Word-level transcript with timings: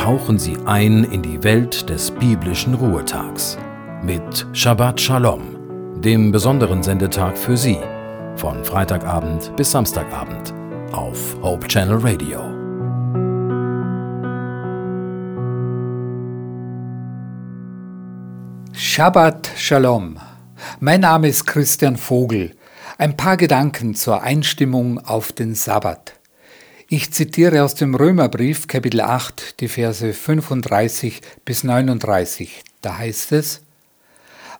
tauchen 0.00 0.38
Sie 0.38 0.56
ein 0.64 1.04
in 1.04 1.20
die 1.20 1.44
Welt 1.44 1.90
des 1.90 2.10
biblischen 2.10 2.72
Ruhetags 2.72 3.58
mit 4.02 4.46
Shabbat 4.54 4.98
Shalom, 4.98 6.00
dem 6.00 6.32
besonderen 6.32 6.82
Sendetag 6.82 7.36
für 7.36 7.54
Sie, 7.54 7.78
von 8.34 8.64
Freitagabend 8.64 9.54
bis 9.56 9.72
Samstagabend 9.72 10.54
auf 10.92 11.36
Hope 11.42 11.68
Channel 11.68 11.98
Radio. 11.98 12.40
Shabbat 18.72 19.50
Shalom. 19.58 20.16
Mein 20.80 21.02
Name 21.02 21.28
ist 21.28 21.44
Christian 21.44 21.98
Vogel. 21.98 22.56
Ein 22.96 23.18
paar 23.18 23.36
Gedanken 23.36 23.94
zur 23.94 24.22
Einstimmung 24.22 24.98
auf 24.98 25.32
den 25.32 25.54
Sabbat. 25.54 26.19
Ich 26.92 27.12
zitiere 27.12 27.62
aus 27.62 27.76
dem 27.76 27.94
Römerbrief 27.94 28.66
Kapitel 28.66 29.00
8 29.00 29.60
die 29.60 29.68
Verse 29.68 30.12
35 30.12 31.20
bis 31.44 31.62
39. 31.62 32.64
Da 32.82 32.98
heißt 32.98 33.30
es, 33.30 33.60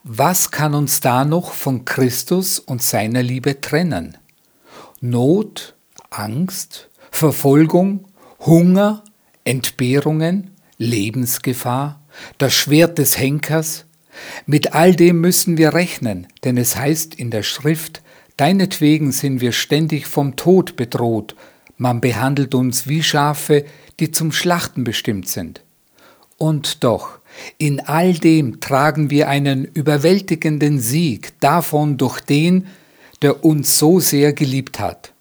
Was 0.05 0.53
kann 0.53 0.75
uns 0.75 1.01
da 1.01 1.25
noch 1.25 1.53
von 1.53 1.85
Christus 1.85 2.61
und 2.61 2.83
seiner 2.83 3.25
Liebe 3.25 3.61
trennen? 3.61 4.17
Not, 5.01 5.75
Angst, 6.11 6.89
Verfolgung, 7.11 8.05
Hunger, 8.39 9.03
Entbehrungen, 9.43 10.53
Lebensgefahr, 10.79 12.01
das 12.39 12.55
Schwert 12.55 12.99
des 12.99 13.19
Henkers? 13.19 13.87
Mit 14.47 14.73
all 14.73 14.95
dem 14.95 15.21
müssen 15.21 15.59
wir 15.59 15.75
rechnen, 15.75 16.29
denn 16.45 16.59
es 16.59 16.77
heißt 16.77 17.13
in 17.17 17.33
der 17.33 17.43
Schrift, 17.43 18.03
Deinetwegen 18.37 19.11
sind 19.11 19.41
wir 19.41 19.51
ständig 19.51 20.07
vom 20.07 20.37
Tod 20.37 20.77
bedroht, 20.77 21.35
man 21.81 22.03
behandelt 22.03 22.55
uns 22.55 22.89
wie 22.89 23.03
Schafe, 23.03 23.65
die 24.01 24.11
zum 24.11 24.33
Schlachten 24.33 24.85
bestimmt 24.85 25.29
sind. 25.29 25.63
Und 26.37 26.85
doch, 26.85 27.19
in 27.57 27.81
all 27.81 28.13
dem 28.13 28.61
tragen 28.61 29.09
wir 29.09 29.29
einen 29.31 29.65
überwältigenden 29.65 30.79
Sieg 30.79 31.41
davon 31.41 31.97
durch 31.97 32.21
den, 32.21 32.67
der 33.23 33.47
uns 33.47 33.79
so 33.79 33.99
sehr 33.99 34.35
geliebt 34.35 34.79
hat. 34.79 35.15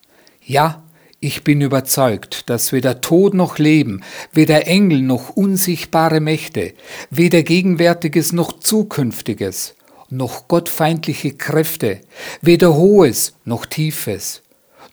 Ja, 0.46 0.84
ich 1.22 1.46
bin 1.46 1.62
überzeugt, 1.62 2.50
dass 2.50 2.73
weder 2.73 3.00
Tod 3.00 3.34
noch 3.34 3.58
Leben, 3.58 4.04
weder 4.34 4.68
Engel 4.68 5.02
noch 5.02 5.30
unsichtbare 5.30 6.20
Mächte, 6.20 6.73
weder 7.10 7.42
Gegenwärtiges 7.42 8.34
noch 8.34 8.60
Zukünftiges, 8.60 9.76
noch 10.10 10.50
gottfeindliche 10.50 11.32
Kräfte, 11.32 12.02
weder 12.42 12.76
Hohes 12.76 13.34
noch 13.46 13.66
Tiefes, 13.66 14.42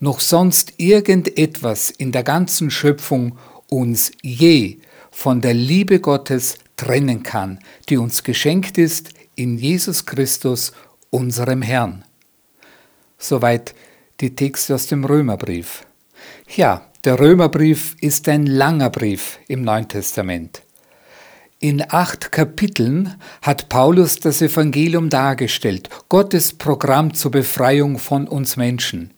noch 0.00 0.20
sonst 0.20 0.74
irgendetwas 0.78 1.90
in 1.90 2.12
der 2.12 2.22
ganzen 2.22 2.70
Schöpfung 2.70 3.38
uns 3.68 4.12
je 4.22 4.78
von 5.10 5.40
der 5.40 5.54
Liebe 5.54 6.00
Gottes 6.00 6.58
trennen 6.76 7.22
kann, 7.22 7.58
die 7.88 7.96
uns 7.96 8.22
geschenkt 8.22 8.78
ist 8.78 9.10
in 9.34 9.58
Jesus 9.58 10.06
Christus, 10.06 10.72
unserem 11.10 11.62
Herrn. 11.62 12.04
Soweit 13.18 13.74
die 14.20 14.34
Texte 14.34 14.74
aus 14.74 14.86
dem 14.86 15.04
Römerbrief. 15.04 15.86
Ja, 16.54 16.86
der 17.04 17.18
Römerbrief 17.18 17.96
ist 18.00 18.28
ein 18.28 18.46
langer 18.46 18.90
Brief 18.90 19.38
im 19.48 19.62
Neuen 19.62 19.88
Testament. 19.88 20.62
In 21.58 21.82
acht 21.88 22.32
Kapiteln 22.32 23.14
hat 23.40 23.68
Paulus 23.70 24.16
das 24.16 24.42
Evangelium 24.42 25.08
dargestellt, 25.08 25.88
Gottes 26.08 26.52
Programm 26.52 27.14
zur 27.14 27.30
Befreiung 27.30 27.98
von 27.98 28.28
uns 28.28 28.56
Menschen. 28.58 29.14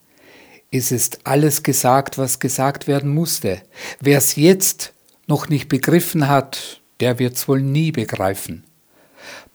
Es 0.70 0.92
ist 0.92 1.20
alles 1.24 1.62
gesagt, 1.62 2.18
was 2.18 2.40
gesagt 2.40 2.86
werden 2.86 3.14
musste. 3.14 3.62
Wer 4.00 4.18
es 4.18 4.36
jetzt 4.36 4.92
noch 5.26 5.48
nicht 5.48 5.68
begriffen 5.68 6.28
hat, 6.28 6.80
der 7.00 7.18
wird 7.18 7.36
es 7.36 7.48
wohl 7.48 7.62
nie 7.62 7.90
begreifen. 7.90 8.64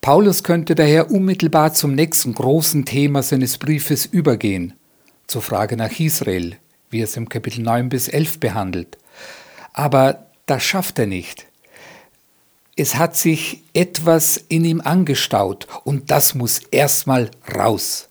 Paulus 0.02 0.44
könnte 0.44 0.73
daher 0.73 1.12
unmittelbar 1.12 1.73
zum 1.73 1.94
nächsten 1.94 2.34
großen 2.34 2.85
Thema 2.85 3.22
seines 3.22 3.59
Briefes 3.59 4.07
übergehen, 4.07 4.73
zur 5.28 5.44
Frage 5.44 5.78
nach 5.78 6.00
Israel, 6.00 6.57
wie 6.90 7.02
es 7.02 7.16
im 7.16 7.29
Kapitel 7.29 7.62
9 7.62 7.90
bis 7.90 8.07
11 8.07 8.40
behandelt. 8.40 8.97
Aber 9.72 10.28
das 10.47 10.63
schafft 10.63 10.97
er 10.97 11.07
nicht. 11.07 11.46
Es 12.75 12.96
hat 12.96 13.16
sich 13.16 13.62
etwas 13.73 14.44
in 14.50 14.66
ihm 14.66 14.81
angestaut 14.81 15.68
und 15.84 16.09
das 16.09 16.34
muss 16.34 16.59
erstmal 16.72 17.29
raus. 17.56 18.09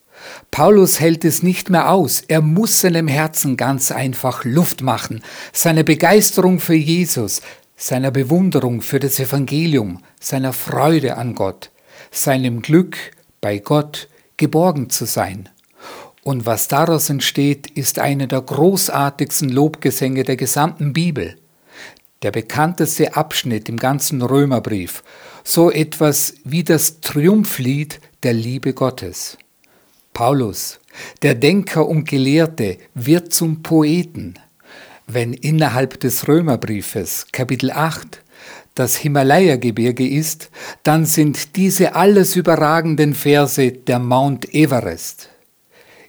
Paulus 0.51 0.99
hält 0.99 1.25
es 1.25 1.43
nicht 1.43 1.69
mehr 1.69 1.91
aus, 1.91 2.21
er 2.27 2.41
muss 2.41 2.81
seinem 2.81 3.07
Herzen 3.07 3.57
ganz 3.57 3.91
einfach 3.91 4.45
Luft 4.45 4.81
machen, 4.81 5.21
seiner 5.51 5.83
Begeisterung 5.83 6.59
für 6.59 6.75
Jesus, 6.75 7.41
seiner 7.75 8.11
Bewunderung 8.11 8.81
für 8.81 8.99
das 8.99 9.19
Evangelium, 9.19 10.01
seiner 10.19 10.53
Freude 10.53 11.17
an 11.17 11.35
Gott, 11.35 11.71
seinem 12.11 12.61
Glück, 12.61 12.97
bei 13.41 13.59
Gott 13.59 14.07
geborgen 14.37 14.89
zu 14.89 15.05
sein. 15.05 15.49
Und 16.23 16.45
was 16.45 16.69
daraus 16.69 17.09
entsteht, 17.09 17.69
ist 17.71 17.99
einer 17.99 18.27
der 18.27 18.41
großartigsten 18.41 19.49
Lobgesänge 19.49 20.23
der 20.23 20.37
gesamten 20.37 20.93
Bibel. 20.93 21.37
Der 22.21 22.31
bekannteste 22.31 23.17
Abschnitt 23.17 23.67
im 23.67 23.77
ganzen 23.77 24.21
Römerbrief, 24.21 25.03
so 25.43 25.69
etwas 25.69 26.35
wie 26.45 26.63
das 26.63 27.01
Triumphlied 27.01 27.99
der 28.23 28.33
Liebe 28.33 28.73
Gottes. 28.73 29.37
Paulus, 30.13 30.79
der 31.23 31.33
Denker 31.33 31.87
und 31.87 32.07
Gelehrte, 32.07 32.77
wird 32.93 33.33
zum 33.33 33.63
Poeten, 33.63 34.35
wenn 35.07 35.33
innerhalb 35.33 35.99
des 35.99 36.27
Römerbriefes 36.27 37.27
Kapitel 37.31 37.71
8 37.71 38.21
das 38.75 38.95
Himalaya-Gebirge 38.95 40.07
ist, 40.07 40.49
dann 40.83 41.05
sind 41.05 41.55
diese 41.55 41.95
alles 41.95 42.35
überragenden 42.35 43.13
Verse 43.13 43.71
der 43.71 43.99
Mount 43.99 44.53
Everest. 44.53 45.29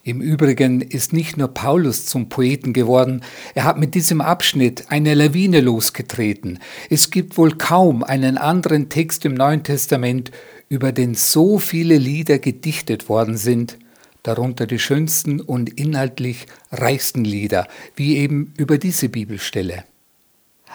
Im 0.03 0.21
Übrigen 0.21 0.83
ist 0.83 1.15
nicht 1.15 1.39
nur 1.39 1.49
Paulus 1.49 2.05
zum 2.05 2.29
Poeten 2.29 2.75
geworden, 2.75 3.23
er 3.55 3.65
hat 3.65 3.79
mit 3.79 3.95
diesem 3.95 4.21
Abschnitt 4.21 4.85
eine 4.91 5.15
Lawine 5.15 5.63
losgetreten. 5.63 6.59
Es 6.91 7.11
gibt 7.11 7.39
wohl 7.39 7.57
kaum 7.57 8.05
einen 8.05 8.37
anderen 8.37 8.91
Text 8.91 9.25
im 9.25 9.33
Neuen 9.33 9.63
Testament, 9.63 10.31
über 10.69 10.93
den 10.93 11.15
so 11.15 11.59
viele 11.59 11.97
Lieder 11.97 12.39
gedichtet 12.39 13.09
worden 13.09 13.39
sind 13.39 13.79
darunter 14.25 14.67
die 14.67 14.81
schönsten 14.81 15.41
und 15.41 15.79
inhaltlich 15.79 16.47
reichsten 16.73 17.25
Lieder, 17.25 17.69
wie 17.95 18.17
eben 18.17 18.53
über 18.57 18.79
diese 18.79 19.09
Bibelstelle. 19.09 19.85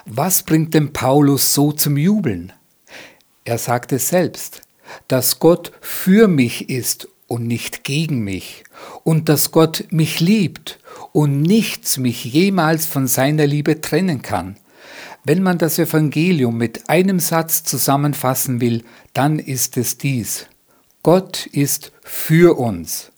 Was 0.05 0.43
bringt 0.43 0.73
denn 0.73 0.93
Paulus 0.93 1.53
so 1.53 1.73
zum 1.73 1.97
Jubeln? 1.97 2.53
Er 3.43 3.57
sagt 3.57 3.91
es 3.91 4.07
selbst, 4.07 4.61
dass 5.09 5.39
Gott 5.39 5.73
für 5.81 6.29
mich 6.29 6.69
ist 6.69 7.09
und 7.27 7.45
nicht 7.45 7.83
gegen 7.83 8.21
mich, 8.23 8.63
und 9.03 9.29
dass 9.29 9.51
Gott 9.51 9.85
mich 9.91 10.19
liebt 10.19 10.79
und 11.11 11.41
nichts 11.41 11.97
mich 11.97 12.23
jemals 12.25 12.85
von 12.85 13.07
seiner 13.07 13.45
Liebe 13.45 13.81
trennen 13.81 14.21
kann. 14.21 14.57
Wenn 15.23 15.43
man 15.43 15.57
das 15.57 15.77
Evangelium 15.79 16.57
mit 16.57 16.89
einem 16.89 17.19
Satz 17.19 17.63
zusammenfassen 17.63 18.61
will, 18.61 18.83
dann 19.13 19.37
ist 19.37 19.77
es 19.77 19.97
dies. 19.97 20.47
Gott 21.03 21.45
ist 21.45 21.91
für 22.03 22.57
uns. 22.57 23.11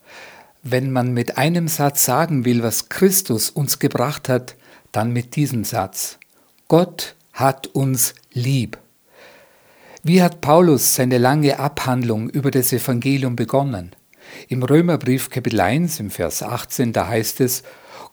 Wenn 0.63 0.91
man 0.91 1.13
mit 1.13 1.39
einem 1.39 1.67
Satz 1.67 2.05
sagen 2.05 2.45
will, 2.45 2.61
was 2.61 2.87
Christus 2.87 3.49
uns 3.49 3.79
gebracht 3.79 4.29
hat, 4.29 4.55
dann 4.91 5.11
mit 5.11 5.35
diesem 5.35 5.63
Satz. 5.63 6.19
Gott 6.67 7.15
hat 7.33 7.67
uns 7.67 8.13
lieb. 8.31 8.77
Wie 10.03 10.21
hat 10.21 10.41
Paulus 10.41 10.95
seine 10.95 11.17
lange 11.17 11.57
Abhandlung 11.57 12.29
über 12.29 12.51
das 12.51 12.73
Evangelium 12.73 13.35
begonnen? 13.35 13.95
Im 14.49 14.61
Römerbrief 14.61 15.31
Kapitel 15.31 15.59
1 15.61 15.99
im 15.99 16.11
Vers 16.11 16.43
18, 16.43 16.93
da 16.93 17.07
heißt 17.07 17.41
es, 17.41 17.63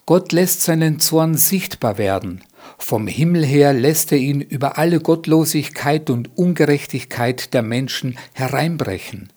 Gott 0.06 0.32
lässt 0.32 0.62
seinen 0.62 1.00
Zorn 1.00 1.36
sichtbar 1.36 1.98
werden. 1.98 2.42
Vom 2.78 3.06
Himmel 3.06 3.44
her 3.44 3.74
lässt 3.74 4.10
er 4.10 4.18
ihn 4.18 4.40
über 4.40 4.78
alle 4.78 5.00
Gottlosigkeit 5.00 6.08
und 6.08 6.36
Ungerechtigkeit 6.38 7.52
der 7.52 7.62
Menschen 7.62 8.18
hereinbrechen. 8.32 9.30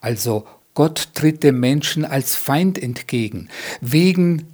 Also 0.00 0.44
Gott 0.74 1.10
tritt 1.14 1.42
dem 1.42 1.60
Menschen 1.60 2.04
als 2.04 2.36
Feind 2.36 2.82
entgegen, 2.82 3.48
wegen 3.80 4.46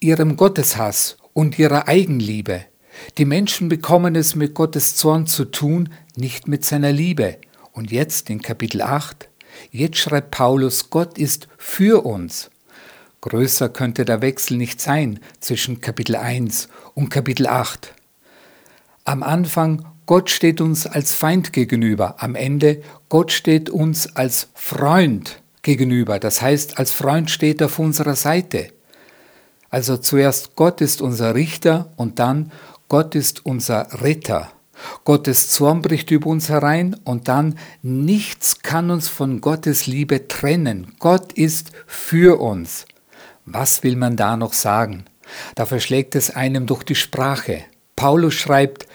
ihrem 0.00 0.36
Gotteshass 0.36 1.16
und 1.32 1.58
ihrer 1.58 1.86
Eigenliebe. 1.86 2.64
Die 3.16 3.24
Menschen 3.24 3.68
bekommen 3.68 4.16
es 4.16 4.34
mit 4.34 4.54
Gottes 4.54 4.96
Zorn 4.96 5.26
zu 5.26 5.44
tun, 5.44 5.90
nicht 6.16 6.48
mit 6.48 6.64
seiner 6.64 6.92
Liebe. 6.92 7.38
Und 7.72 7.92
jetzt 7.92 8.28
in 8.28 8.42
Kapitel 8.42 8.82
8, 8.82 9.28
jetzt 9.70 9.98
schreibt 9.98 10.32
Paulus, 10.32 10.90
Gott 10.90 11.16
ist 11.16 11.48
für 11.56 12.04
uns. 12.04 12.50
Größer 13.20 13.68
könnte 13.68 14.04
der 14.04 14.20
Wechsel 14.20 14.56
nicht 14.56 14.80
sein 14.80 15.20
zwischen 15.38 15.80
Kapitel 15.80 16.16
1 16.16 16.68
und 16.94 17.08
Kapitel 17.08 17.46
8. 17.46 17.94
Am 19.04 19.22
Anfang 19.22 19.86
Gott 20.06 20.28
steht 20.28 20.60
uns 20.60 20.86
als 20.86 21.14
Feind 21.14 21.52
gegenüber, 21.52 22.16
am 22.18 22.34
Ende 22.34 22.82
Gott 23.08 23.30
steht 23.30 23.70
uns 23.70 24.16
als 24.16 24.48
Freund 24.54 25.41
gegenüber. 25.62 26.18
Das 26.18 26.42
heißt, 26.42 26.78
als 26.78 26.92
Freund 26.92 27.30
steht 27.30 27.60
er 27.60 27.66
auf 27.66 27.78
unserer 27.78 28.16
Seite. 28.16 28.68
Also 29.70 29.96
zuerst 29.96 30.54
Gott 30.54 30.80
ist 30.80 31.00
unser 31.00 31.34
Richter 31.34 31.90
und 31.96 32.18
dann 32.18 32.52
Gott 32.88 33.14
ist 33.14 33.46
unser 33.46 34.02
Ritter. 34.02 34.50
Gottes 35.04 35.48
Zorn 35.48 35.80
bricht 35.80 36.10
über 36.10 36.28
uns 36.28 36.48
herein 36.48 36.96
und 37.04 37.28
dann 37.28 37.58
nichts 37.82 38.62
kann 38.62 38.90
uns 38.90 39.08
von 39.08 39.40
Gottes 39.40 39.86
Liebe 39.86 40.28
trennen. 40.28 40.94
Gott 40.98 41.32
ist 41.32 41.72
für 41.86 42.40
uns. 42.40 42.86
Was 43.46 43.82
will 43.82 43.96
man 43.96 44.16
da 44.16 44.36
noch 44.36 44.52
sagen? 44.52 45.04
Da 45.54 45.66
verschlägt 45.66 46.14
es 46.14 46.34
einem 46.34 46.66
durch 46.66 46.82
die 46.82 46.94
Sprache. 46.94 47.64
Paulus 47.96 48.34
schreibt, 48.34 48.86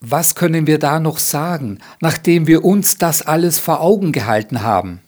was 0.00 0.34
können 0.34 0.66
wir 0.66 0.78
da 0.78 1.00
noch 1.00 1.18
sagen, 1.18 1.78
nachdem 2.00 2.46
wir 2.46 2.64
uns 2.64 2.98
das 2.98 3.22
alles 3.22 3.58
vor 3.58 3.80
Augen 3.80 4.12
gehalten 4.12 4.62
haben? 4.62 5.00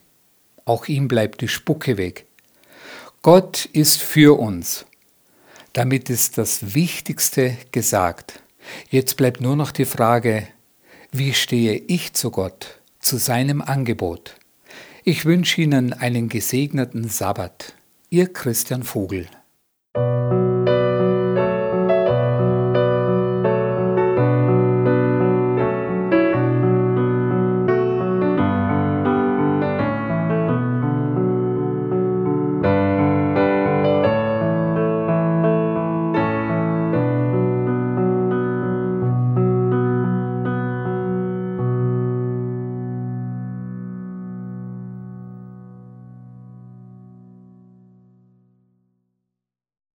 Auch 0.70 0.86
ihm 0.86 1.08
bleibt 1.08 1.40
die 1.40 1.48
Spucke 1.48 1.96
weg. 1.96 2.26
Gott 3.22 3.64
ist 3.72 4.00
für 4.00 4.38
uns. 4.38 4.86
Damit 5.72 6.08
ist 6.08 6.38
das 6.38 6.76
Wichtigste 6.76 7.56
gesagt. 7.72 8.40
Jetzt 8.88 9.16
bleibt 9.16 9.40
nur 9.40 9.56
noch 9.56 9.72
die 9.72 9.84
Frage, 9.84 10.46
wie 11.10 11.34
stehe 11.34 11.74
ich 11.74 12.12
zu 12.12 12.30
Gott, 12.30 12.78
zu 13.00 13.16
seinem 13.16 13.62
Angebot? 13.62 14.36
Ich 15.02 15.24
wünsche 15.24 15.60
Ihnen 15.60 15.92
einen 15.92 16.28
gesegneten 16.28 17.08
Sabbat. 17.08 17.74
Ihr 18.08 18.32
Christian 18.32 18.84
Vogel. 18.84 19.26